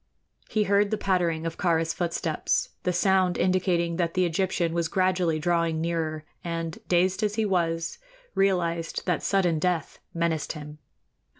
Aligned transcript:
He 0.49 0.63
heard 0.63 0.89
the 0.89 0.97
pattering 0.97 1.45
of 1.45 1.59
Kāra's 1.59 1.93
footsteps, 1.93 2.69
the 2.81 2.91
sound 2.91 3.37
indicating 3.37 3.97
that 3.97 4.15
the 4.15 4.25
Egyptian 4.25 4.73
was 4.73 4.87
gradually 4.87 5.37
drawing 5.37 5.79
nearer, 5.79 6.25
and, 6.43 6.79
dazed 6.87 7.21
as 7.21 7.35
he 7.35 7.45
was, 7.45 7.99
realized 8.33 9.05
that 9.05 9.21
sudden 9.21 9.59
death 9.59 9.99
menaced 10.11 10.53
him. 10.53 10.79